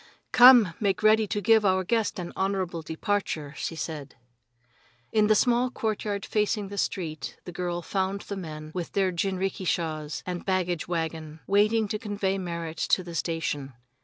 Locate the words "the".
5.27-5.35, 6.69-6.77, 7.43-7.51, 8.21-8.35, 13.03-13.13